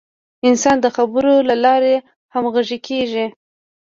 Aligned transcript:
انسانان 0.47 0.77
د 0.83 0.87
خبرو 0.95 1.33
له 1.49 1.55
لارې 1.65 1.95
همغږي 2.33 2.79
کېږي. 2.87 3.25